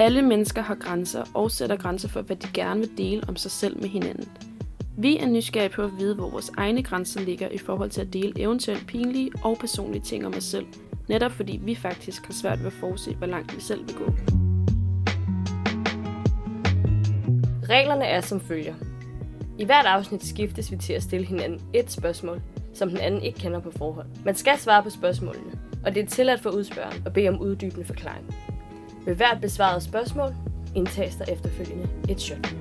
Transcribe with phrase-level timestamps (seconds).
[0.00, 3.50] Alle mennesker har grænser og sætter grænser for, hvad de gerne vil dele om sig
[3.50, 4.28] selv med hinanden.
[4.98, 8.12] Vi er nysgerrige på at vide, hvor vores egne grænser ligger i forhold til at
[8.12, 10.66] dele eventuelt pinlige og personlige ting om os selv,
[11.08, 14.04] netop fordi vi faktisk har svært ved at forudse, hvor langt vi selv vil gå.
[17.68, 18.74] Reglerne er som følger.
[19.58, 22.42] I hvert afsnit skiftes vi til at stille hinanden et spørgsmål,
[22.74, 24.08] som den anden ikke kender på forhånd.
[24.24, 25.52] Man skal svare på spørgsmålene,
[25.84, 28.34] og det er tilladt for udspørgeren at bede om uddybende forklaring.
[29.10, 30.34] Ved hvert besvaret spørgsmål
[30.74, 32.54] indtages der efterfølgende et shot.